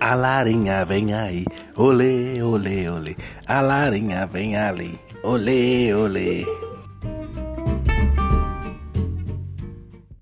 [0.00, 1.44] A larinha vem aí,
[1.76, 3.14] olê, olê, olê.
[3.46, 6.69] A larinha vem ali, olê, olê.